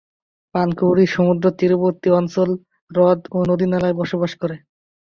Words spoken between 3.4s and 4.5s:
নদীনালায় বসবাস